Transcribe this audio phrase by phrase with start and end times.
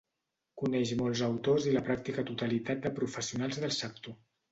[0.59, 4.17] Coneix molts autors i la pràctica totalitat de professionals del sector.